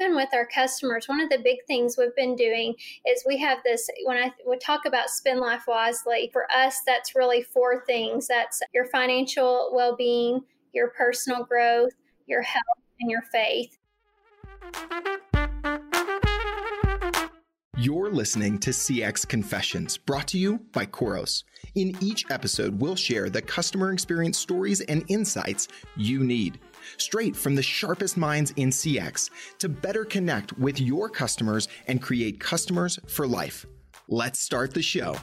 [0.00, 2.74] even with our customers, one of the big things we've been doing
[3.06, 7.14] is we have this when I would talk about spend life wisely, for us, that's
[7.14, 10.40] really four things that's your financial well being,
[10.72, 11.92] your personal growth,
[12.26, 12.62] your health,
[13.00, 13.78] and your faith.
[17.76, 21.44] You're listening to CX Confessions, brought to you by Khoros.
[21.76, 26.58] In each episode, we'll share the customer experience stories and insights you need,
[26.96, 32.40] straight from the sharpest minds in CX, to better connect with your customers and create
[32.40, 33.66] customers for life.
[34.08, 35.16] Let's start the show.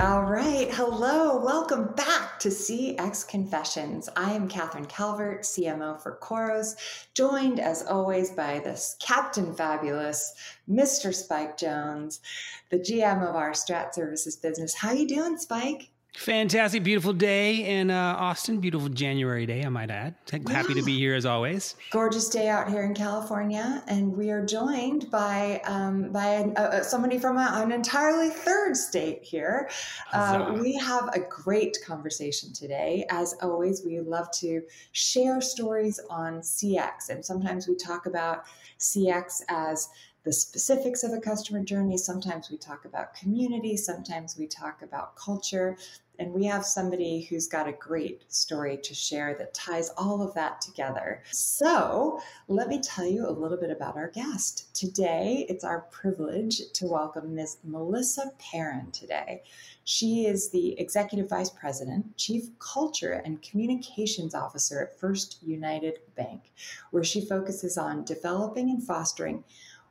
[0.00, 0.68] All right.
[0.70, 1.42] Hello.
[1.42, 4.10] Welcome back to CX Confessions.
[4.16, 6.74] I am Catherine Calvert, CMO for Khoros,
[7.14, 10.34] joined as always by this Captain Fabulous,
[10.68, 11.14] Mr.
[11.14, 12.20] Spike Jones,
[12.68, 14.74] the GM of our Strat Services business.
[14.74, 15.88] How you doing, Spike?
[16.14, 18.58] Fantastic, beautiful day in uh, Austin.
[18.58, 20.14] Beautiful January day, I might add.
[20.48, 21.74] Happy to be here as always.
[21.90, 27.18] Gorgeous day out here in California, and we are joined by um, by uh, somebody
[27.18, 29.68] from a, an entirely third state here.
[30.12, 33.04] Uh, we have a great conversation today.
[33.10, 34.62] As always, we love to
[34.92, 38.44] share stories on CX, and sometimes we talk about
[38.78, 39.88] CX as
[40.24, 41.98] the specifics of a customer journey.
[41.98, 45.76] Sometimes we talk about community, sometimes we talk about culture.
[46.18, 50.32] And we have somebody who's got a great story to share that ties all of
[50.34, 51.22] that together.
[51.32, 54.72] So, let me tell you a little bit about our guest.
[54.74, 57.58] Today, it's our privilege to welcome Ms.
[57.64, 59.42] Melissa Perrin today.
[59.82, 66.52] She is the Executive Vice President, Chief Culture and Communications Officer at First United Bank,
[66.92, 69.42] where she focuses on developing and fostering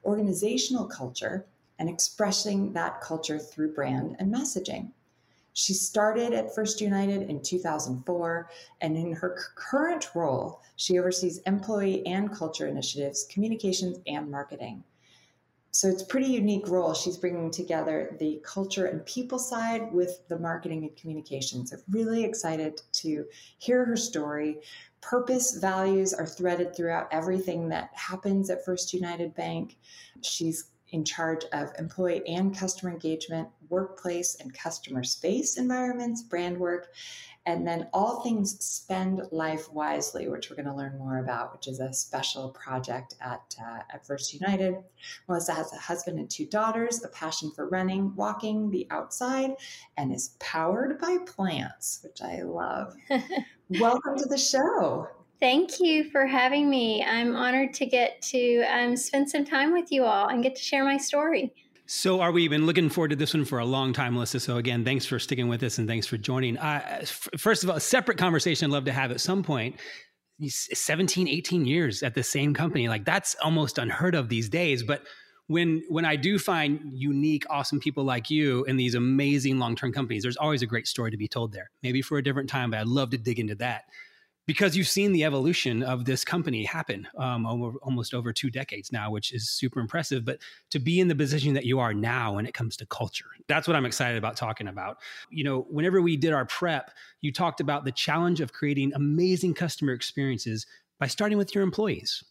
[0.06, 1.46] organizational culture
[1.80, 4.92] and expressing that culture through brand and messaging.
[5.54, 8.50] She started at First United in 2004,
[8.82, 14.84] and in her current role, she oversees employee and culture initiatives, communications, and marketing.
[15.76, 16.94] So it's a pretty unique role.
[16.94, 21.72] She's bringing together the culture and people side with the marketing and communications.
[21.72, 23.26] So really excited to
[23.58, 24.60] hear her story.
[25.02, 29.78] Purpose values are threaded throughout everything that happens at First United Bank.
[30.22, 36.94] She's in charge of employee and customer engagement, workplace and customer space environments, brand work,
[37.46, 41.68] and then all things spend life wisely, which we're going to learn more about, which
[41.68, 44.76] is a special project at, uh, at First United.
[45.28, 49.52] Melissa has a husband and two daughters, a passion for running, walking, the outside,
[49.98, 52.96] and is powered by plants, which I love.
[53.70, 55.10] Welcome to the show.
[55.42, 57.04] Thank you for having me.
[57.04, 60.62] I'm honored to get to um, spend some time with you all and get to
[60.62, 61.54] share my story.
[61.96, 64.40] So, are we been looking forward to this one for a long time, Melissa?
[64.40, 66.58] So, again, thanks for sticking with us and thanks for joining.
[66.58, 69.76] Uh, f- first of all, a separate conversation I'd love to have at some point.
[70.42, 74.82] 17, 18 years at the same company, like that's almost unheard of these days.
[74.82, 75.04] But
[75.46, 79.94] when when I do find unique, awesome people like you in these amazing long term
[79.94, 81.70] companies, there's always a great story to be told there.
[81.84, 83.84] Maybe for a different time, but I'd love to dig into that
[84.46, 88.92] because you've seen the evolution of this company happen um, over, almost over two decades
[88.92, 90.26] now, which is super impressive.
[90.26, 90.40] But
[90.72, 93.68] to be in the position that you are now when it comes to culture, that's
[93.68, 94.98] what I'm excited about talking about.
[95.30, 99.54] You know, whenever we did our prep, you talked about the challenge of creating amazing
[99.54, 100.66] customer experiences
[101.00, 102.24] by starting with your employees.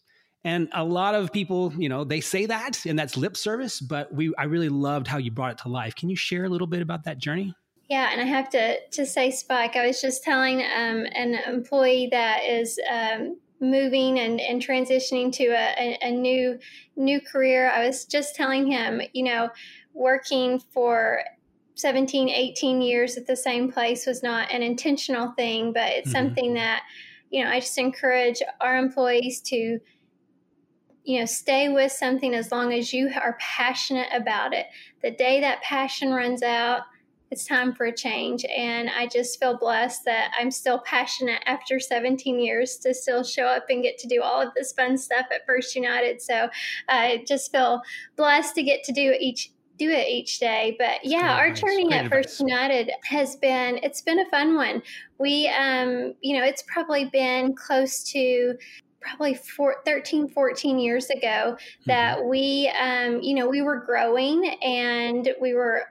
[0.45, 4.13] And a lot of people, you know, they say that and that's lip service, but
[4.13, 5.95] we I really loved how you brought it to life.
[5.95, 7.55] Can you share a little bit about that journey?
[7.89, 9.77] Yeah, and I have to to say, Spike.
[9.77, 15.47] I was just telling um, an employee that is um, moving and, and transitioning to
[15.47, 16.59] a, a, a, new
[16.97, 17.71] new career.
[17.71, 19.51] I was just telling him, you know,
[19.95, 21.23] working for
[21.77, 26.27] 17, 18 years at the same place was not an intentional thing, but it's mm-hmm.
[26.27, 26.83] something that,
[27.31, 29.79] you know, I just encourage our employees to
[31.05, 34.67] you know stay with something as long as you are passionate about it
[35.03, 36.83] the day that passion runs out
[37.33, 38.45] it's time for a change.
[38.45, 43.47] And I just feel blessed that I'm still passionate after 17 years to still show
[43.47, 46.21] up and get to do all of this fun stuff at First United.
[46.21, 46.51] So
[46.91, 47.81] I just feel
[48.17, 50.77] blessed to get to do each do it each day.
[50.79, 51.61] But yeah, our nice.
[51.61, 52.25] journey Great at advice.
[52.25, 54.83] First United has been it's been a fun one.
[55.19, 58.59] We um, you know, it's probably been close to
[59.01, 61.57] probably four, 13 14 years ago
[61.87, 62.29] that mm-hmm.
[62.29, 65.87] we um, you know we were growing and we were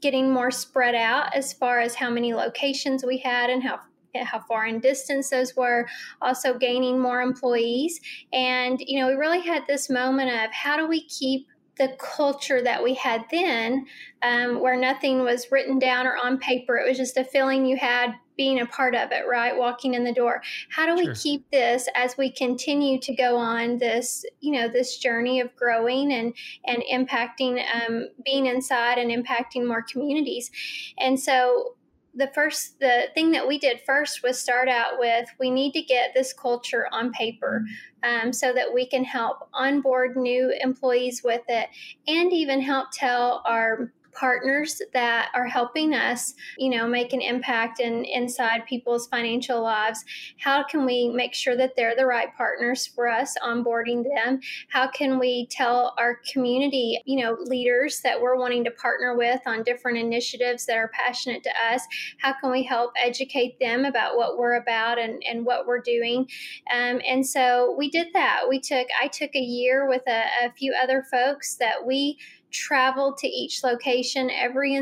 [0.00, 3.80] getting more spread out as far as how many locations we had and how
[4.16, 5.86] how far in distance those were
[6.20, 8.00] also gaining more employees.
[8.32, 11.46] And you know we really had this moment of how do we keep
[11.80, 13.86] the culture that we had then
[14.22, 17.76] um, where nothing was written down or on paper it was just a feeling you
[17.76, 19.54] had being a part of it, right?
[19.54, 20.40] Walking in the door.
[20.70, 21.14] How do we sure.
[21.14, 26.10] keep this as we continue to go on this, you know, this journey of growing
[26.10, 26.32] and
[26.64, 30.50] and impacting, um, being inside and impacting more communities?
[30.96, 31.74] And so
[32.14, 35.82] the first the thing that we did first was start out with we need to
[35.82, 37.64] get this culture on paper
[38.02, 41.68] um, so that we can help onboard new employees with it
[42.08, 47.80] and even help tell our partners that are helping us, you know, make an impact
[47.80, 50.04] in inside people's financial lives.
[50.38, 54.40] How can we make sure that they're the right partners for us onboarding them?
[54.68, 59.40] How can we tell our community, you know, leaders that we're wanting to partner with
[59.46, 61.82] on different initiatives that are passionate to us?
[62.18, 66.28] How can we help educate them about what we're about and, and what we're doing?
[66.72, 68.42] Um, and so we did that.
[68.48, 72.18] We took, I took a year with a, a few other folks that we
[72.50, 74.30] traveled to each location.
[74.30, 74.78] Every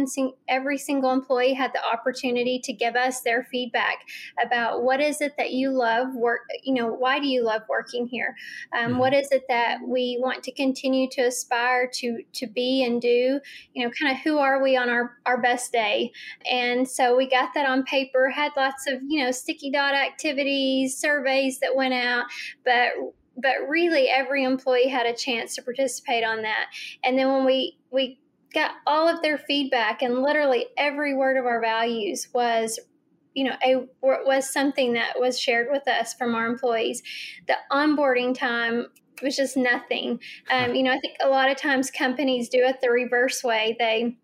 [0.49, 3.99] every single employee had the opportunity to give us their feedback
[4.45, 6.43] about what is it that you love work.
[6.63, 8.35] You know, why do you love working here?
[8.77, 8.99] Um, mm-hmm.
[8.99, 13.41] what is it that we want to continue to aspire to to be and do?
[13.75, 16.13] You know, kind of who are we on our our best day?
[16.51, 18.31] And so we got that on paper.
[18.31, 22.27] Had lots of you know sticky dot activities, surveys that went out,
[22.65, 22.93] but
[23.41, 26.67] but really every employee had a chance to participate on that.
[27.05, 28.19] And then when we we
[28.53, 32.81] got all of their feedback and literally every word of our values was
[33.35, 37.03] you know a was something that was shared with us from our employees.
[37.47, 38.87] The onboarding time
[39.23, 40.21] was just nothing.
[40.51, 43.77] Um, you know i think a lot of times companies do it the reverse way.
[43.79, 44.17] They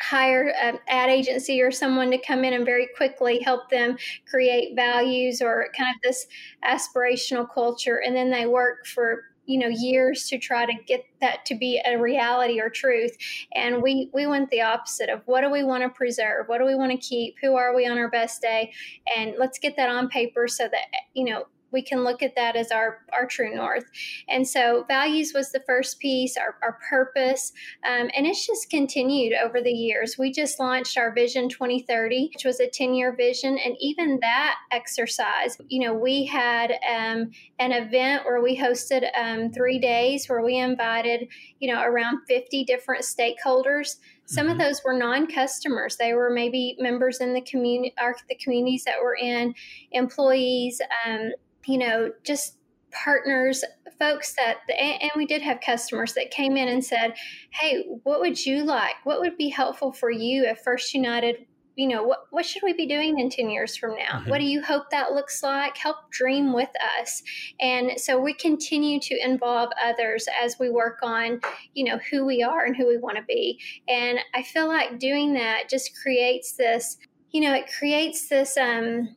[0.00, 3.96] hire an ad agency or someone to come in and very quickly help them
[4.28, 6.26] create values or kind of this
[6.64, 8.02] aspirational culture.
[8.04, 11.80] And then they work for you know years to try to get that to be
[11.84, 13.16] a reality or truth.
[13.52, 16.46] And we we went the opposite of what do we want to preserve?
[16.46, 17.34] What do we want to keep?
[17.42, 18.72] Who are we on our best day?
[19.16, 22.56] And let's get that on paper so that you know we can look at that
[22.56, 23.84] as our, our true north.
[24.28, 27.52] And so values was the first piece, our, our purpose,
[27.84, 30.16] um, and it's just continued over the years.
[30.18, 33.58] We just launched our Vision 2030, which was a 10 year vision.
[33.58, 39.50] And even that exercise, you know, we had um, an event where we hosted um,
[39.52, 41.28] three days where we invited,
[41.58, 43.96] you know, around 50 different stakeholders.
[44.26, 44.52] Some mm-hmm.
[44.52, 45.96] of those were non-customers.
[45.96, 47.94] They were maybe members in the community,
[48.28, 49.54] the communities that were in,
[49.92, 51.32] employees, um,
[51.66, 52.56] you know, just
[52.92, 53.64] partners,
[53.98, 57.14] folks that, and we did have customers that came in and said,
[57.50, 58.94] Hey, what would you like?
[59.04, 61.46] What would be helpful for you if First United?
[61.76, 64.18] You know, what, what should we be doing in 10 years from now?
[64.18, 64.30] Mm-hmm.
[64.30, 65.76] What do you hope that looks like?
[65.78, 66.68] Help dream with
[66.98, 67.22] us.
[67.60, 71.40] And so we continue to involve others as we work on,
[71.72, 73.60] you know, who we are and who we want to be.
[73.88, 76.98] And I feel like doing that just creates this,
[77.30, 79.16] you know, it creates this, um,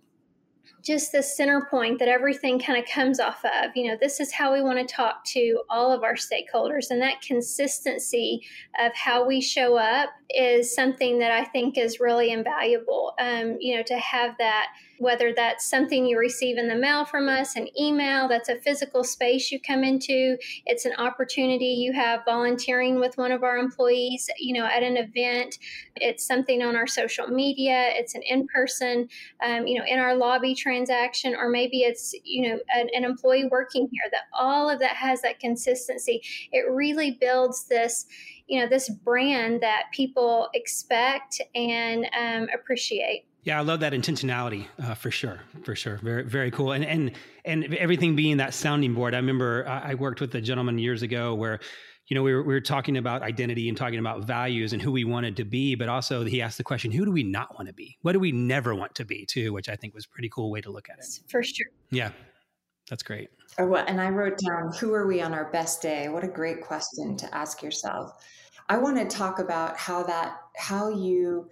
[0.83, 3.71] just the center point that everything kind of comes off of.
[3.75, 7.01] You know, this is how we want to talk to all of our stakeholders, and
[7.01, 8.41] that consistency
[8.79, 13.13] of how we show up is something that I think is really invaluable.
[13.19, 14.67] Um, you know, to have that
[14.99, 19.03] whether that's something you receive in the mail from us, an email, that's a physical
[19.03, 24.29] space you come into, it's an opportunity you have volunteering with one of our employees,
[24.37, 25.57] you know, at an event,
[25.95, 29.07] it's something on our social media, it's an in person,
[29.45, 33.45] um, you know, in our lobby transaction, or maybe it's, you know, an, an employee
[33.51, 36.21] working here, that all of that has that consistency.
[36.51, 38.05] It really builds this
[38.47, 44.67] you know this brand that people expect and um, appreciate yeah, I love that intentionality
[44.81, 45.99] uh, for sure, for sure.
[46.01, 46.71] Very, very cool.
[46.71, 47.11] And and
[47.45, 49.13] and everything being that sounding board.
[49.13, 51.59] I remember I worked with a gentleman years ago where,
[52.07, 54.91] you know, we were we were talking about identity and talking about values and who
[54.91, 57.67] we wanted to be, but also he asked the question, who do we not want
[57.67, 57.97] to be?
[58.01, 59.25] What do we never want to be?
[59.25, 61.05] Too, which I think was pretty cool way to look at it.
[61.27, 61.67] For sure.
[61.91, 62.11] Yeah,
[62.89, 63.29] that's great.
[63.57, 63.89] Or what?
[63.89, 66.09] And I wrote down, who are we on our best day?
[66.09, 68.25] What a great question to ask yourself.
[68.69, 71.49] I want to talk about how that how you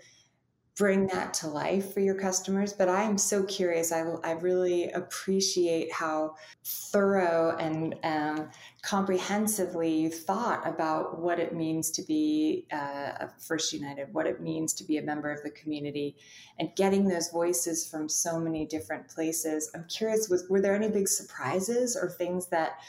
[0.78, 2.74] bring that to life for your customers.
[2.74, 3.92] But I am so curious.
[3.92, 8.50] I, I really appreciate how thorough and um,
[8.82, 14.74] comprehensively you thought about what it means to be uh, First United, what it means
[14.76, 16.16] to be a member of the community,
[16.58, 19.70] and getting those voices from so many different places.
[19.76, 22.80] I'm curious, was, were there any big surprises or things that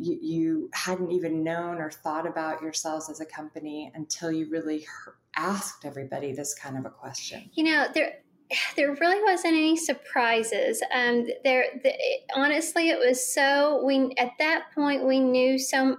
[0.00, 4.86] you, hadn't even known or thought about yourselves as a company until you really
[5.36, 7.50] asked everybody this kind of a question?
[7.54, 8.20] You know, there
[8.76, 10.82] there really wasn't any surprises.
[10.94, 15.98] Um, there, the, it, honestly, it was so we at that point we knew some,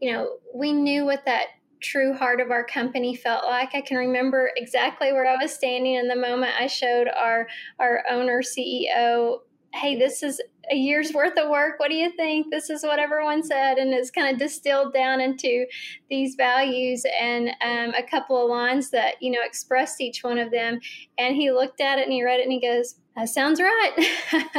[0.00, 1.46] you know, we knew what that
[1.80, 3.74] true heart of our company felt like.
[3.74, 7.46] I can remember exactly where I was standing in the moment I showed our
[7.78, 9.38] our owner CEO,
[9.72, 11.78] "Hey, this is a year's worth of work.
[11.78, 12.50] What do you think?
[12.50, 15.66] This is what everyone said, and it's kind of distilled down into
[16.08, 20.50] these values and um, a couple of lines that you know expressed each one of
[20.50, 20.80] them.
[21.18, 23.92] And he looked at it and he read it and he goes, "That sounds right."
[24.32, 24.54] and,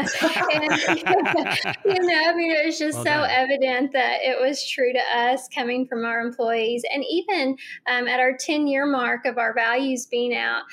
[1.86, 5.18] you know, I mean, it was just well so evident that it was true to
[5.18, 9.54] us coming from our employees, and even um, at our ten year mark of our
[9.54, 10.64] values being out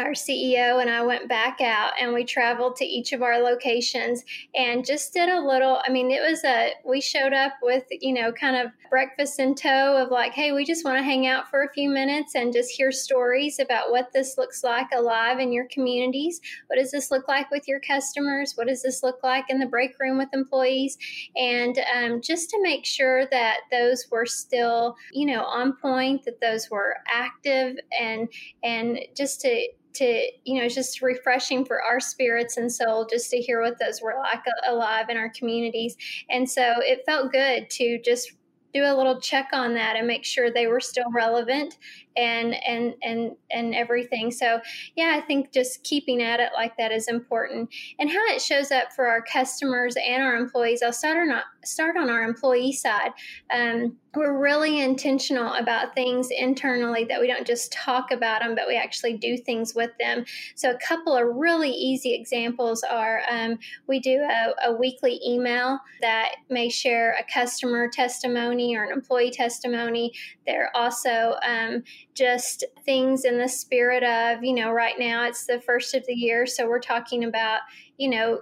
[0.00, 4.24] our CEO and I went back out and we traveled to each of our locations
[4.54, 5.80] and just did a little.
[5.86, 9.54] I mean, it was a, we showed up with, you know, kind of breakfast in
[9.54, 12.52] tow of like, hey, we just want to hang out for a few minutes and
[12.52, 16.40] just hear stories about what this looks like alive in your communities.
[16.66, 18.54] What does this look like with your customers?
[18.56, 20.98] What does this look like in the break room with employees?
[21.36, 26.40] And um, just to make sure that those were still, you know, on point, that
[26.40, 28.28] those were active and,
[28.62, 33.30] and just to, to you know it's just refreshing for our spirits and soul just
[33.30, 35.96] to hear what those were like alive in our communities.
[36.28, 38.32] And so it felt good to just
[38.72, 41.76] do a little check on that and make sure they were still relevant
[42.16, 44.30] and and and and everything.
[44.30, 44.60] So
[44.96, 47.70] yeah i think just keeping at it like that is important.
[47.98, 51.96] And how it shows up for our customers and our employees i'll start on start
[51.96, 53.10] on our employee side.
[53.52, 58.66] Um, we're really intentional about things internally that we don't just talk about them but
[58.66, 60.24] we actually do things with them.
[60.56, 65.78] So a couple of really easy examples are um, we do a, a weekly email
[66.00, 70.12] that may share a customer testimony or an employee testimony.
[70.46, 75.60] They're also um, just things in the spirit of, you know, right now it's the
[75.60, 76.46] first of the year.
[76.46, 77.60] So we're talking about,
[77.96, 78.40] you know,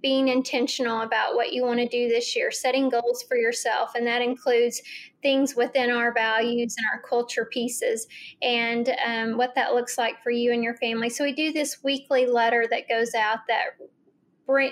[0.00, 3.90] being intentional about what you want to do this year, setting goals for yourself.
[3.96, 4.80] And that includes
[5.20, 8.06] things within our values and our culture pieces
[8.40, 11.10] and um, what that looks like for you and your family.
[11.10, 13.64] So we do this weekly letter that goes out that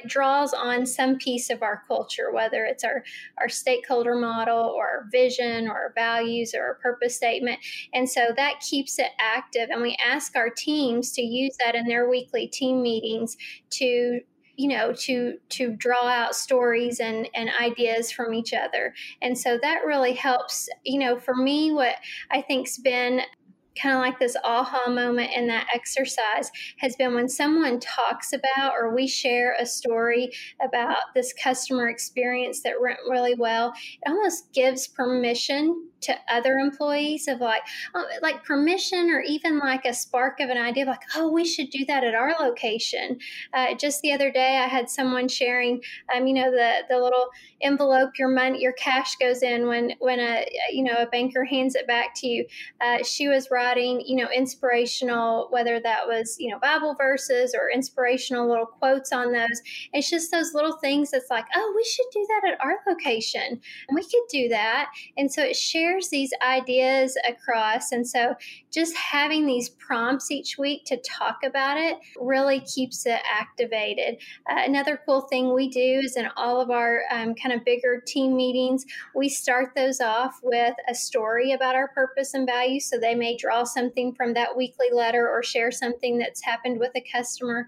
[0.06, 3.04] draws on some piece of our culture, whether it's our,
[3.38, 7.58] our stakeholder model or our vision or our values or our purpose statement.
[7.92, 9.70] And so that keeps it active.
[9.70, 13.36] And we ask our teams to use that in their weekly team meetings
[13.70, 14.20] to
[14.58, 18.92] you know to to draw out stories and and ideas from each other
[19.22, 21.94] and so that really helps you know for me what
[22.32, 23.20] i think's been
[23.80, 28.74] kind of like this aha moment in that exercise has been when someone talks about
[28.74, 30.30] or we share a story
[30.62, 37.26] about this customer experience that went really well, it almost gives permission to other employees
[37.26, 37.62] of like
[37.94, 41.70] oh, like permission or even like a spark of an idea like oh we should
[41.70, 43.18] do that at our location.
[43.52, 45.82] Uh, just the other day i had someone sharing
[46.14, 47.26] um, you know the the little
[47.62, 51.74] envelope your money your cash goes in when when a you know a banker hands
[51.74, 52.46] it back to you.
[52.80, 58.48] Uh, she was you know inspirational whether that was you know bible verses or inspirational
[58.48, 59.60] little quotes on those
[59.92, 63.40] it's just those little things that's like oh we should do that at our location
[63.42, 67.92] and we could do that and so it shares these ideas across.
[67.92, 68.34] And so
[68.70, 74.16] just having these prompts each week to talk about it really keeps it activated.
[74.50, 78.02] Uh, another cool thing we do is in all of our um, kind of bigger
[78.06, 78.84] team meetings,
[79.14, 82.86] we start those off with a story about our purpose and values.
[82.86, 86.92] So they may draw something from that weekly letter or share something that's happened with
[86.94, 87.66] a customer.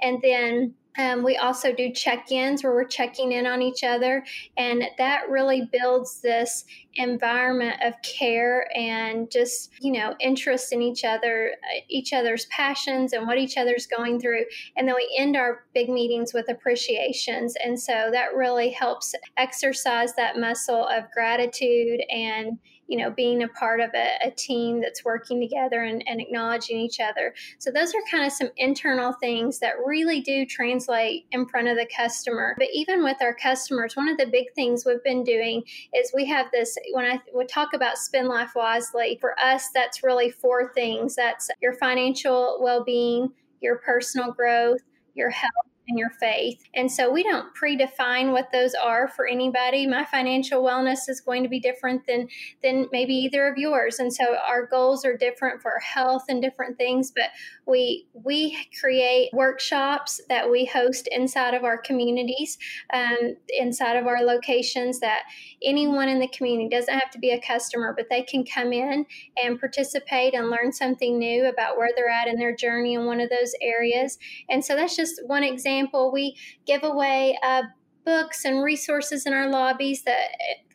[0.00, 4.24] And then um, we also do check ins where we're checking in on each other,
[4.58, 11.04] and that really builds this environment of care and just you know interest in each
[11.04, 14.44] other, uh, each other's passions, and what each other's going through.
[14.76, 20.14] And then we end our big meetings with appreciations, and so that really helps exercise
[20.16, 22.58] that muscle of gratitude and
[22.92, 26.78] you know, being a part of a, a team that's working together and, and acknowledging
[26.78, 27.32] each other.
[27.58, 31.78] So those are kind of some internal things that really do translate in front of
[31.78, 32.54] the customer.
[32.58, 35.62] But even with our customers, one of the big things we've been doing
[35.94, 40.04] is we have this when I would talk about spend life wisely, for us that's
[40.04, 41.16] really four things.
[41.16, 43.32] That's your financial well-being,
[43.62, 44.80] your personal growth,
[45.14, 46.62] your health and your faith.
[46.74, 49.86] And so we don't predefine what those are for anybody.
[49.86, 52.28] My financial wellness is going to be different than
[52.62, 53.98] than maybe either of yours.
[53.98, 57.30] And so our goals are different for health and different things, but
[57.66, 62.58] we we create workshops that we host inside of our communities,
[62.92, 65.22] um, inside of our locations that
[65.62, 69.06] anyone in the community doesn't have to be a customer, but they can come in
[69.42, 73.20] and participate and learn something new about where they're at in their journey in one
[73.20, 74.18] of those areas.
[74.48, 76.12] And so that's just one example.
[76.12, 77.62] We give away a
[78.04, 80.28] books and resources in our lobbies that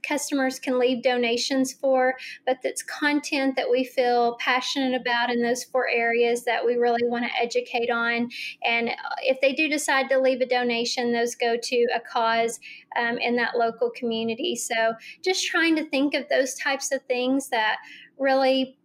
[0.08, 2.16] customers can leave donations for,
[2.46, 7.06] but that's content that we feel passionate about in those four areas that we really
[7.06, 8.30] want to educate on.
[8.64, 8.94] And uh,
[9.24, 12.60] if they do decide to leave a donation, those go to a cause
[12.98, 14.56] um, in that local community.
[14.56, 14.94] So
[15.24, 17.78] just trying to think of those types of things that
[18.18, 18.78] really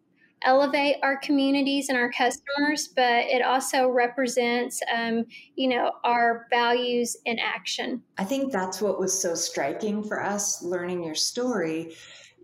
[0.44, 5.24] elevate our communities and our customers, but it also represents, um,
[5.56, 8.02] you know, our values in action.
[8.18, 11.94] I think that's what was so striking for us learning your story.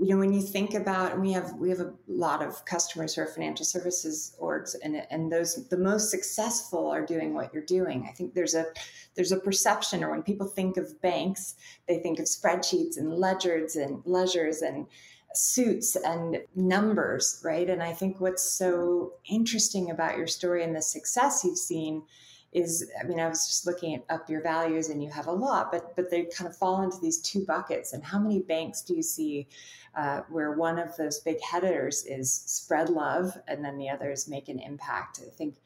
[0.01, 3.15] You know, when you think about, and we have we have a lot of customers
[3.15, 7.65] who are financial services orgs, and and those the most successful are doing what you're
[7.65, 8.07] doing.
[8.09, 8.67] I think there's a
[9.17, 11.57] there's a perception, or when people think of banks,
[11.89, 14.87] they think of spreadsheets and ledgers and ledgers and
[15.35, 17.69] suits and numbers, right?
[17.69, 22.03] And I think what's so interesting about your story and the success you've seen
[22.53, 25.71] is I mean, I was just looking up your values and you have a lot,
[25.71, 27.93] but but they kind of fall into these two buckets.
[27.93, 29.49] And how many banks do you see
[29.95, 34.29] uh, where one of those big headers is spread love and then the other is
[34.29, 35.21] make an impact?
[35.27, 35.57] I think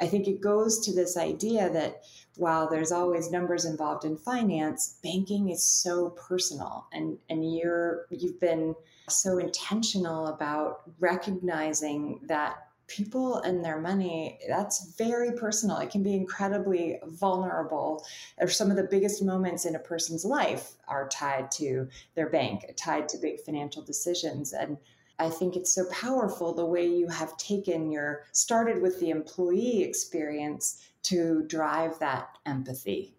[0.00, 2.02] I think it goes to this idea that
[2.36, 8.40] while there's always numbers involved in finance, banking is so personal and, and you're you've
[8.40, 8.74] been
[9.08, 15.78] so intentional about recognizing that people and their money that's very personal.
[15.78, 18.04] It can be incredibly vulnerable.
[18.38, 22.72] Or some of the biggest moments in a person's life are tied to their bank
[22.76, 24.52] tied to big financial decisions.
[24.52, 24.76] And
[25.18, 29.82] I think it's so powerful the way you have taken your started with the employee
[29.82, 33.14] experience to drive that empathy.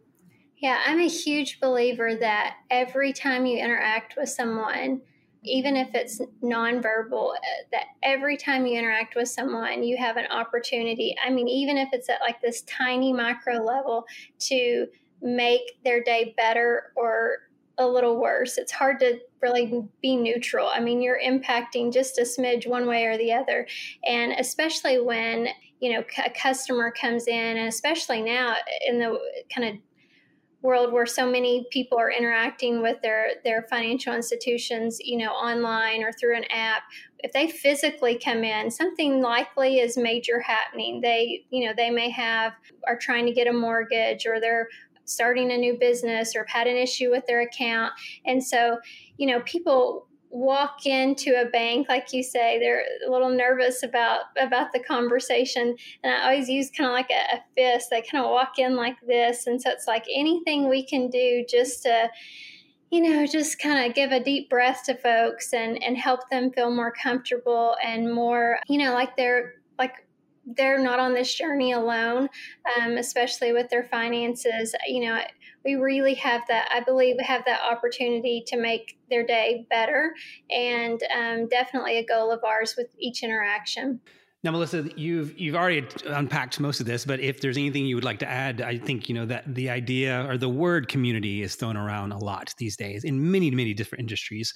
[0.57, 5.01] Yeah, I'm a huge believer that every time you interact with someone,
[5.43, 7.39] even if it's nonverbal, uh,
[7.71, 11.15] that every time you interact with someone, you have an opportunity.
[11.25, 14.05] I mean, even if it's at like this tiny micro level
[14.39, 14.87] to
[15.21, 17.39] make their day better or
[17.77, 18.57] a little worse.
[18.57, 20.67] It's hard to really be neutral.
[20.67, 23.67] I mean, you're impacting just a smidge one way or the other.
[24.05, 25.47] And especially when,
[25.79, 28.55] you know, a customer comes in, and especially now
[28.87, 29.19] in the
[29.53, 29.81] kind of
[30.63, 36.01] world where so many people are interacting with their their financial institutions you know online
[36.01, 36.83] or through an app
[37.19, 42.09] if they physically come in something likely is major happening they you know they may
[42.09, 42.53] have
[42.87, 44.69] are trying to get a mortgage or they're
[45.05, 47.93] starting a new business or have had an issue with their account.
[48.25, 48.79] And so,
[49.17, 54.21] you know, people walk into a bank like you say they're a little nervous about
[54.41, 58.25] about the conversation and i always use kind of like a, a fist they kind
[58.25, 62.09] of walk in like this and so it's like anything we can do just to
[62.89, 66.51] you know just kind of give a deep breath to folks and and help them
[66.51, 70.07] feel more comfortable and more you know like they're like
[70.45, 72.29] they're not on this journey alone,
[72.77, 74.75] um, especially with their finances.
[74.87, 75.21] You know,
[75.63, 80.13] we really have that, I believe, we have that opportunity to make their day better,
[80.49, 83.99] and um, definitely a goal of ours with each interaction.
[84.43, 88.03] Now, Melissa, you've you've already unpacked most of this, but if there's anything you would
[88.03, 91.55] like to add, I think you know that the idea or the word community is
[91.55, 94.53] thrown around a lot these days in many many different industries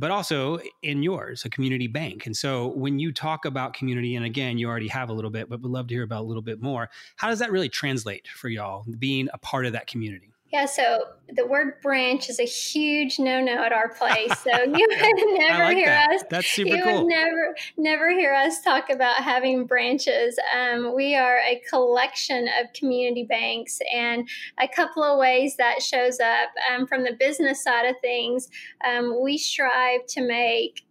[0.00, 2.24] but also in yours, a community bank.
[2.24, 5.50] And so when you talk about community, and again, you already have a little bit,
[5.50, 6.88] but would love to hear about a little bit more.
[7.16, 10.29] How does that really translate for y'all being a part of that community?
[10.52, 14.36] Yeah, so the word branch is a huge no-no at our place.
[14.40, 16.10] So you would never like hear that.
[16.10, 16.24] us.
[16.28, 17.04] That's super you cool.
[17.04, 20.36] would never, never hear us talk about having branches.
[20.58, 26.18] Um, we are a collection of community banks, and a couple of ways that shows
[26.18, 28.48] up um, from the business side of things.
[28.84, 30.84] Um, we strive to make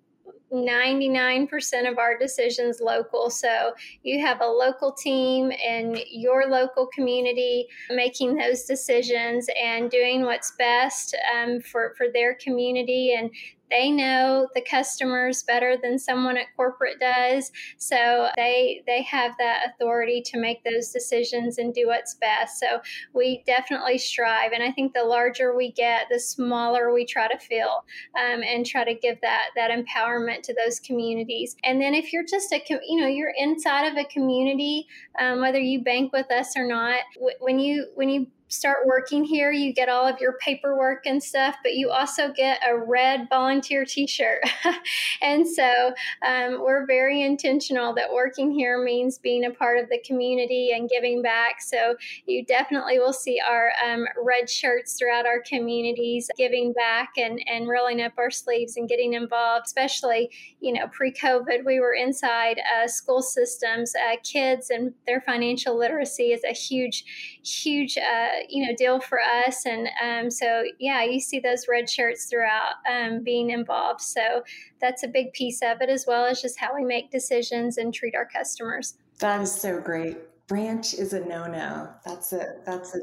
[0.52, 3.30] 99% of our decisions local.
[3.30, 10.24] So you have a local team in your local community making those decisions and doing
[10.24, 13.16] what's best um, for, for their community.
[13.18, 13.30] And
[13.70, 17.52] they know the customers better than someone at corporate does.
[17.78, 22.60] So they they have that authority to make those decisions and do what's best.
[22.60, 22.80] So
[23.14, 27.38] we definitely strive and i think the larger we get the smaller we try to
[27.38, 27.84] feel
[28.16, 31.56] um, and try to give that that empowerment to those communities.
[31.64, 34.88] And then if you're just a you know you're inside of a community
[35.20, 37.02] um, whether you bank with us or not
[37.40, 41.56] when you when you start working here, you get all of your paperwork and stuff,
[41.64, 44.42] but you also get a red volunteer t shirt.
[45.22, 45.94] and so
[46.28, 50.90] um, we're very intentional that working here means being a part of the community and
[50.90, 51.62] giving back.
[51.62, 57.40] So you definitely will see our um, red shirts throughout our communities, giving back and,
[57.48, 61.94] and rolling up our sleeves and getting involved, especially, you know, pre COVID, we were
[61.94, 63.94] inside uh, school systems.
[63.96, 69.20] Uh, kids and their financial literacy is a huge, huge, uh, you know, deal for
[69.20, 69.66] us.
[69.66, 74.02] And um, so, yeah, you see those red shirts throughout um, being involved.
[74.02, 74.44] So
[74.80, 77.94] that's a big piece of it, as well as just how we make decisions and
[77.94, 78.96] treat our customers.
[79.20, 80.18] That is so great.
[80.48, 81.90] Branch is a no-no.
[82.06, 83.00] That's a that's a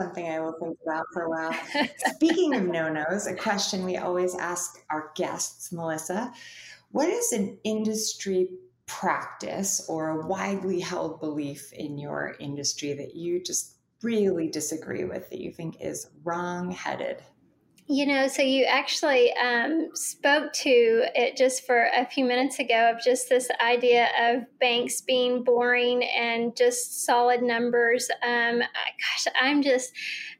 [0.00, 1.54] something I will think about for a while.
[2.14, 6.32] Speaking of no-nos, a question we always ask our guests, Melissa,
[6.90, 8.48] what is an industry
[8.86, 15.28] practice or a widely held belief in your industry that you just really disagree with
[15.30, 17.22] that you think is wrong headed?
[17.90, 22.92] You know, so you actually um, spoke to it just for a few minutes ago
[22.94, 28.10] of just this idea of banks being boring and just solid numbers.
[28.22, 29.90] Um, gosh, I'm just,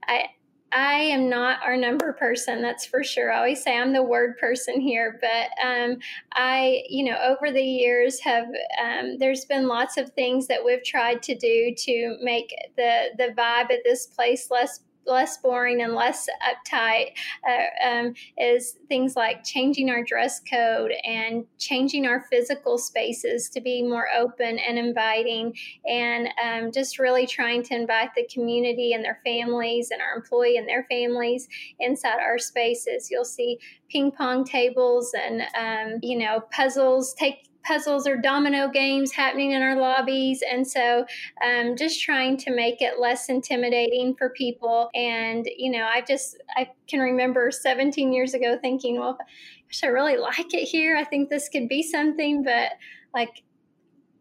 [0.06, 0.26] I,
[0.72, 3.32] I am not our number person, that's for sure.
[3.32, 5.98] I always say I'm the word person here, but um,
[6.32, 8.46] I, you know, over the years have
[8.82, 13.34] um, there's been lots of things that we've tried to do to make the the
[13.36, 17.12] vibe at this place less less boring and less uptight
[17.48, 23.60] uh, um, is things like changing our dress code and changing our physical spaces to
[23.60, 25.54] be more open and inviting,
[25.86, 30.56] and um, just really trying to invite the community and their families and our employee
[30.56, 31.48] and their families
[31.80, 33.10] inside our spaces.
[33.10, 33.58] You'll see
[33.90, 39.62] ping pong tables and um, you know puzzles take puzzles or domino games happening in
[39.62, 40.42] our lobbies.
[40.50, 41.04] And so
[41.44, 44.90] um, just trying to make it less intimidating for people.
[44.94, 49.88] And, you know, I just, I can remember 17 years ago thinking, well, gosh, I
[49.88, 50.96] really like it here.
[50.96, 52.72] I think this could be something, but
[53.14, 53.42] like,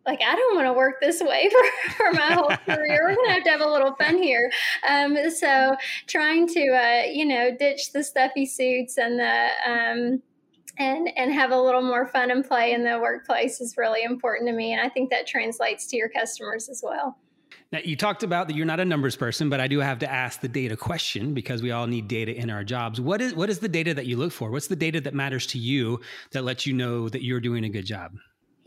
[0.06, 1.50] like I don't want to work this way
[1.88, 3.00] for, for my whole career.
[3.04, 4.50] We're gonna have to have a little fun here.
[4.88, 5.76] Um, so
[6.08, 10.21] trying to uh, you know ditch the stuffy suits and the um,
[10.80, 14.48] and and have a little more fun and play in the workplace is really important
[14.48, 17.18] to me and i think that translates to your customers as well.
[17.72, 20.12] Now you talked about that you're not a numbers person but i do have to
[20.12, 23.02] ask the data question because we all need data in our jobs.
[23.02, 24.52] What is what is the data that you look for?
[24.52, 26.00] What's the data that matters to you
[26.32, 28.13] that lets you know that you're doing a good job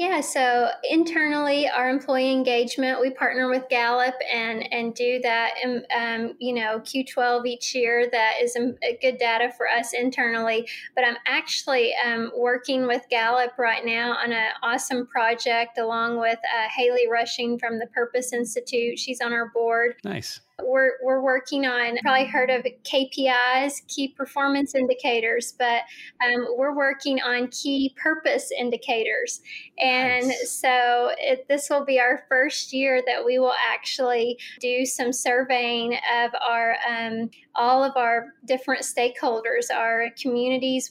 [0.01, 5.83] yeah, so internally, our employee engagement, we partner with Gallup and and do that, um,
[5.95, 8.09] um you know, Q12 each year.
[8.11, 8.57] That is
[9.03, 10.67] good data for us internally.
[10.95, 16.39] But I'm actually um, working with Gallup right now on an awesome project along with
[16.39, 18.99] uh, Haley Rushing from the Purpose Institute.
[18.99, 19.97] She's on our board.
[20.03, 25.83] Nice we're, we're working on probably heard of KPIs, key performance indicators, but
[26.25, 29.40] um, we're working on key purpose indicators.
[29.79, 30.53] And nice.
[30.53, 35.94] so it, this will be our first year that we will actually do some surveying
[35.94, 40.88] of our um, all of our different stakeholders, our communities,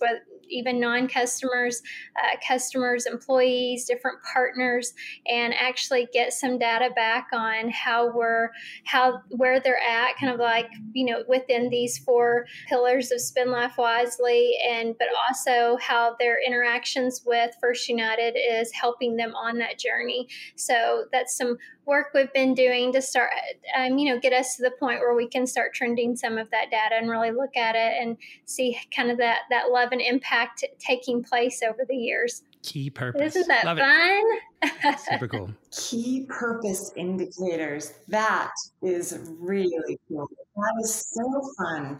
[0.49, 1.81] even non-customers,
[2.15, 4.93] uh, customers, employees, different partners,
[5.27, 8.49] and actually get some data back on how we're
[8.85, 13.51] how where they're at, kind of like you know within these four pillars of spend
[13.51, 19.57] life wisely, and but also how their interactions with First United is helping them on
[19.59, 20.27] that journey.
[20.55, 21.57] So that's some
[21.89, 23.31] work we've been doing to start,
[23.75, 26.49] um, you know, get us to the point where we can start trending some of
[26.51, 29.99] that data and really look at it and see kind of that that love and
[29.99, 30.38] impact
[30.79, 32.43] taking place over the years.
[32.61, 33.35] Key purpose.
[33.35, 34.97] Isn't that Love fun?
[35.09, 35.49] Super cool.
[35.71, 37.93] Key purpose indicators.
[38.07, 40.27] That is really cool.
[40.55, 41.99] That is so fun.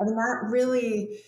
[0.00, 1.20] And that really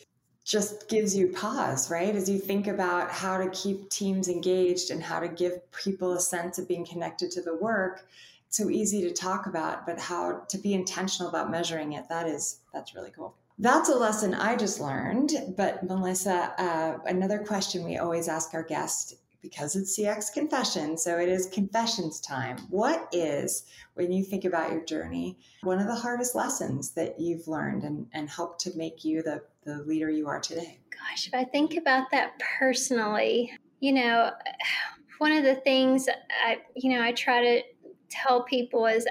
[0.45, 2.17] just gives you pause, right?
[2.17, 6.21] As you think about how to keep teams engaged and how to give people a
[6.21, 8.07] sense of being connected to the work.
[8.49, 12.27] It's so easy to talk about, but how to be intentional about measuring it, that
[12.27, 13.35] is, that's really cool.
[13.59, 15.33] That's a lesson I just learned.
[15.57, 21.19] But Melissa, uh, another question we always ask our guests because it's CX confession, so
[21.19, 22.57] it is confessions time.
[22.71, 27.49] What is, when you think about your journey, one of the hardest lessons that you've
[27.49, 30.79] learned and, and helped to make you the, the leader you are today?
[30.91, 34.31] Gosh, if I think about that personally, you know,
[35.19, 36.09] one of the things
[36.45, 37.63] I, you know, I try to
[38.09, 39.07] tell people is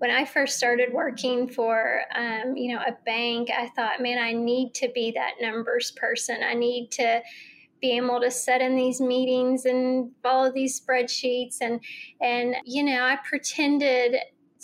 [0.00, 4.32] when I first started working for, um, you know, a bank, I thought, man, I
[4.32, 6.38] need to be that numbers person.
[6.42, 7.20] I need to
[7.82, 11.58] be able to sit in these meetings and follow these spreadsheets.
[11.60, 11.80] And
[12.22, 14.16] and you know I pretended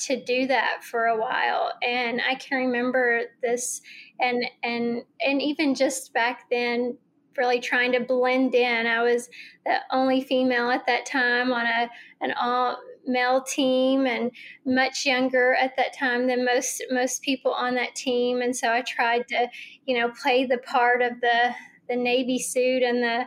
[0.05, 1.73] to do that for a while.
[1.83, 3.83] And I can remember this
[4.21, 6.97] and and and even just back then
[7.37, 8.87] really trying to blend in.
[8.87, 9.29] I was
[9.67, 11.91] the only female at that time on a
[12.23, 14.31] an all male team and
[14.65, 18.43] much younger at that time than most most people on that team.
[18.43, 19.49] And so I tried to
[19.87, 21.55] you know play the part of the
[21.89, 23.25] the navy suit and the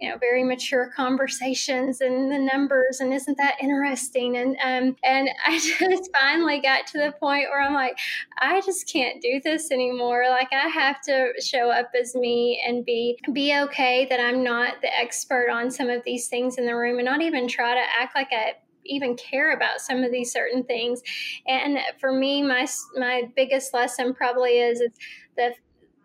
[0.00, 4.36] you know very mature conversations and the numbers and isn't that interesting?
[4.36, 7.96] And um and I just finally got to the point where I'm like
[8.38, 10.24] I just can't do this anymore.
[10.28, 14.82] Like I have to show up as me and be be okay that I'm not
[14.82, 17.84] the expert on some of these things in the room and not even try to
[18.00, 21.02] act like I even care about some of these certain things.
[21.46, 22.66] And for me my
[22.96, 24.92] my biggest lesson probably is, is
[25.36, 25.54] the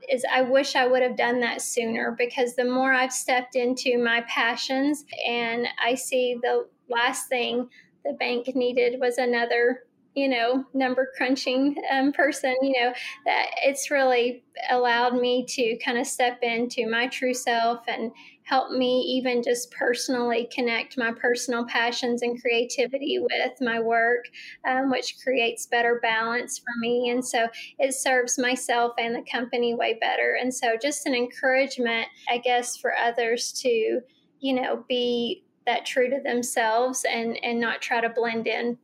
[0.09, 3.97] is I wish I would have done that sooner because the more I've stepped into
[4.01, 7.69] my passions and I see the last thing
[8.05, 9.83] the bank needed was another
[10.15, 12.93] you know number crunching um, person you know
[13.25, 18.11] that it's really allowed me to kind of step into my true self and
[18.47, 24.23] help me even just personally connect my personal passions and creativity with my work,
[24.65, 27.09] um, which creates better balance for me.
[27.09, 30.37] And so it serves myself and the company way better.
[30.39, 33.99] And so just an encouragement, I guess, for others to,
[34.39, 38.77] you know, be that true to themselves and, and not try to blend in.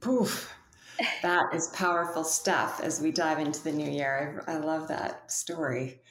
[0.00, 0.54] Poof.
[1.22, 4.44] That is powerful stuff as we dive into the new year.
[4.46, 6.02] I, I love that story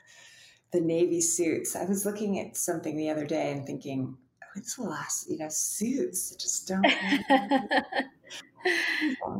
[0.71, 1.75] the navy suits.
[1.75, 4.15] I was looking at something the other day and thinking,
[4.53, 6.85] when's the last, you know, suits just don't.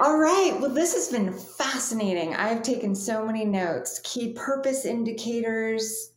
[0.00, 0.56] All right.
[0.60, 2.34] Well, this has been fascinating.
[2.34, 4.00] I've taken so many notes.
[4.02, 6.12] Key purpose indicators.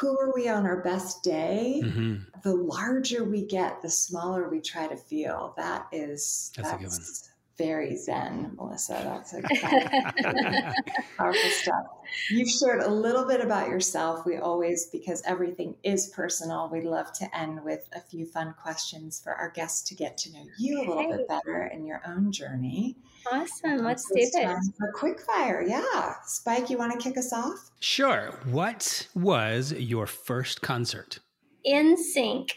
[0.00, 1.82] Who are we on our best day?
[1.84, 2.14] Mm-hmm.
[2.42, 5.54] The larger we get, the smaller we try to feel.
[5.56, 8.92] That is that's, that's a good one very zen, Melissa.
[9.04, 9.42] That's a
[11.16, 11.86] powerful stuff.
[12.30, 14.26] You've shared a little bit about yourself.
[14.26, 19.20] We always, because everything is personal, We'd love to end with a few fun questions
[19.22, 21.16] for our guests to get to know you a little hey.
[21.18, 22.96] bit better in your own journey.
[23.30, 23.78] Awesome.
[23.78, 24.70] Let's do this.
[24.78, 25.62] For quick fire.
[25.62, 26.14] Yeah.
[26.24, 27.70] Spike, you want to kick us off?
[27.80, 28.38] Sure.
[28.50, 31.20] What was your first concert?
[31.66, 32.50] NSYNC.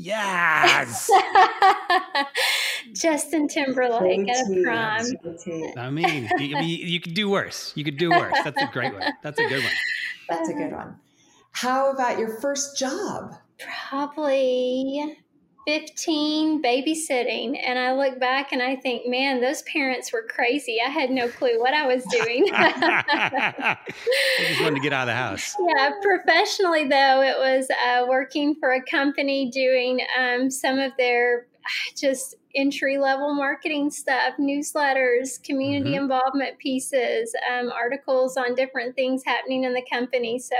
[0.00, 1.10] Yes.
[2.92, 5.06] Justin Timberlake at a prom.
[5.76, 7.72] I mean, you, you, could do worse.
[7.74, 8.34] You could do worse.
[8.44, 9.12] That's a great one.
[9.22, 9.72] That's a good one.
[10.28, 10.96] That's a good one.
[11.50, 13.34] How about your first job?
[13.58, 15.18] Probably
[15.68, 20.78] 15 babysitting and I look back and I think, man, those parents were crazy.
[20.82, 22.48] I had no clue what I was doing.
[22.54, 23.76] I
[24.48, 25.54] just wanted to get out of the house.
[25.68, 31.48] Yeah, professionally though, it was uh, working for a company doing um, some of their
[31.94, 36.04] just entry level marketing stuff, newsletters, community mm-hmm.
[36.04, 40.38] involvement pieces, um, articles on different things happening in the company.
[40.38, 40.56] So,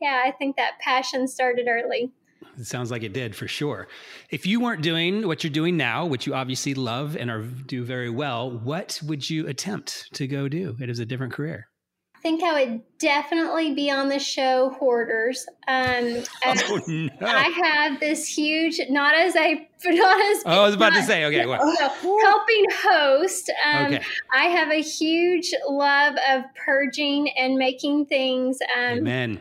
[0.00, 2.12] yeah, I think that passion started early.
[2.58, 3.88] It sounds like it did for sure.
[4.30, 7.84] If you weren't doing what you're doing now, which you obviously love and are do
[7.84, 10.76] very well, what would you attempt to go do?
[10.80, 11.68] It is a different career.
[12.16, 15.44] I think I would definitely be on the show Hoarders.
[15.68, 17.10] Um, oh, no.
[17.20, 20.42] I have this huge, not as a, not as.
[20.46, 21.60] Oh, I was about not, to say, okay, what?
[21.60, 23.52] No, helping host.
[23.70, 24.02] Um, okay.
[24.32, 28.58] I have a huge love of purging and making things.
[28.74, 29.40] Um, Amen.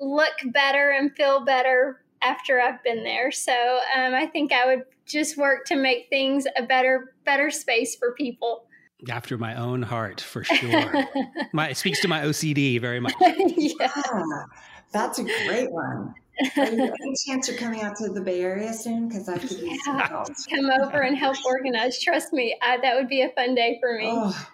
[0.00, 3.30] Look better and feel better after I've been there.
[3.30, 3.52] So
[3.96, 8.12] um, I think I would just work to make things a better better space for
[8.14, 8.66] people.
[9.10, 10.92] After my own heart, for sure.
[11.52, 13.14] my it speaks to my OCD very much.
[13.20, 13.88] yeah.
[14.92, 16.14] that's a great one.
[16.56, 19.08] any chance you're coming out to the Bay Area soon?
[19.08, 20.24] Because I could use yeah.
[20.24, 22.02] some Come over and help organize.
[22.02, 24.10] Trust me, I, that would be a fun day for me.
[24.12, 24.48] Oh.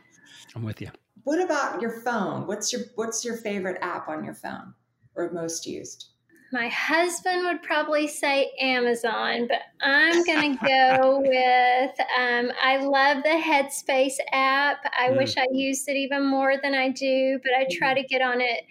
[0.55, 0.91] I'm with you.
[1.25, 2.47] What about your phone?
[2.47, 4.75] What's your What's your favorite app on your phone,
[5.15, 6.12] or most used?
[6.53, 13.23] My husband would probably say Amazon, but I'm going to go with um, I love
[13.23, 14.85] the Headspace app.
[14.99, 15.17] I mm.
[15.17, 18.03] wish I used it even more than I do, but I try mm.
[18.03, 18.65] to get on it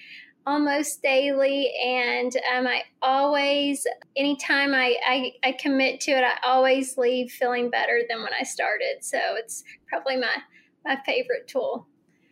[0.47, 6.97] almost daily and um, i always anytime I, I, I commit to it i always
[6.97, 10.35] leave feeling better than when i started so it's probably my
[10.83, 11.85] my favorite tool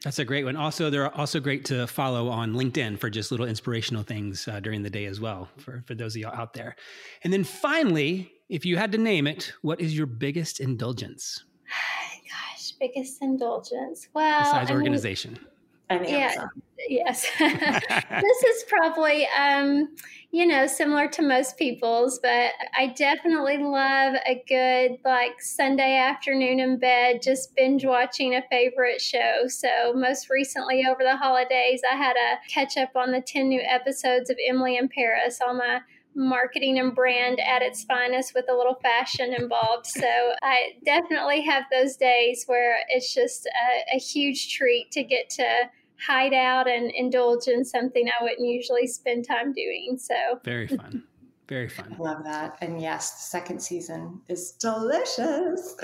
[0.03, 0.55] that's a great one.
[0.55, 4.83] Also, they're also great to follow on LinkedIn for just little inspirational things uh, during
[4.83, 6.75] the day as well, for, for those of you out there.
[7.23, 11.43] And then finally, if you had to name it, what is your biggest indulgence?
[12.29, 14.07] Gosh, biggest indulgence.
[14.13, 15.33] Well, besides I organization.
[15.33, 15.45] Mean,
[15.89, 16.45] and yeah,
[16.87, 17.25] yes.
[17.39, 19.89] this is probably, um,
[20.31, 26.59] you know, similar to most people's, but I definitely love a good like Sunday afternoon
[26.59, 29.47] in bed, just binge watching a favorite show.
[29.47, 33.61] So most recently over the holidays, I had a catch up on the 10 new
[33.61, 35.79] episodes of Emily in Paris on my
[36.15, 39.85] marketing and brand at its finest with a little fashion involved.
[39.85, 45.29] So I definitely have those days where it's just a, a huge treat to get
[45.31, 45.69] to
[46.05, 49.97] hide out and indulge in something I wouldn't usually spend time doing.
[49.99, 51.03] So very fun.
[51.49, 51.95] Very fun.
[51.97, 52.57] Love that.
[52.61, 55.75] And yes, the second season is delicious.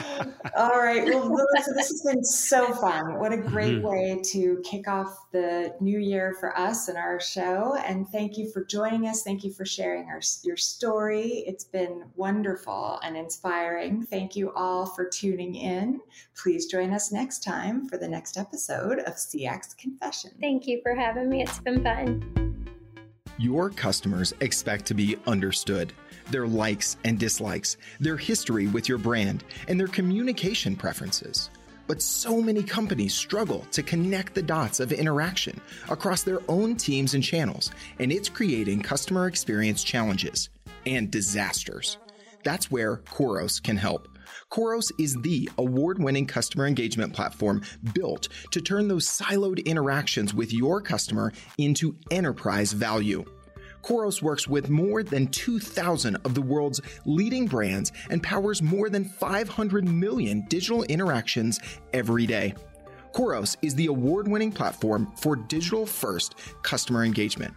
[0.56, 1.04] All right.
[1.04, 3.18] Well, Melissa, this has been so fun.
[3.18, 3.86] What a great mm-hmm.
[3.86, 7.76] way to kick off the new year for us and our show.
[7.84, 9.22] And thank you for joining us.
[9.22, 11.44] Thank you for sharing our, your story.
[11.46, 14.06] It's been wonderful and inspiring.
[14.06, 16.00] Thank you all for tuning in.
[16.34, 20.30] Please join us next time for the next episode of CX Confession.
[20.40, 21.42] Thank you for having me.
[21.42, 22.43] It's been fun.
[23.38, 25.92] Your customers expect to be understood.
[26.30, 31.50] Their likes and dislikes, their history with your brand, and their communication preferences.
[31.86, 37.14] But so many companies struggle to connect the dots of interaction across their own teams
[37.14, 40.48] and channels, and it's creating customer experience challenges
[40.86, 41.98] and disasters.
[42.44, 44.08] That's where Khoros can help.
[44.54, 47.62] Khoros is the award winning customer engagement platform
[47.92, 53.24] built to turn those siloed interactions with your customer into enterprise value.
[53.82, 59.06] Khoros works with more than 2,000 of the world's leading brands and powers more than
[59.06, 61.58] 500 million digital interactions
[61.92, 62.54] every day.
[63.12, 67.54] Khoros is the award winning platform for digital first customer engagement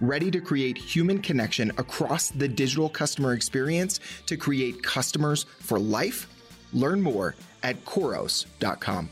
[0.00, 6.28] ready to create human connection across the digital customer experience to create customers for life?
[6.72, 9.08] Learn more at Khoros.com.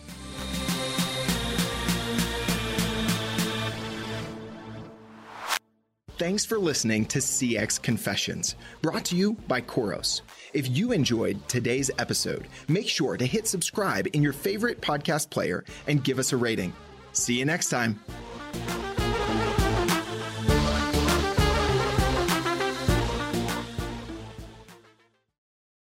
[6.18, 10.22] Thanks for listening to CX Confessions, brought to you by Khoros.
[10.54, 15.62] If you enjoyed today's episode, make sure to hit subscribe in your favorite podcast player
[15.86, 16.72] and give us a rating.
[17.12, 18.00] See you next time.